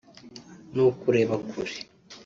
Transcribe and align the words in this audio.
ni 0.73 0.81
ukureba 0.89 1.35
kure 1.47 1.75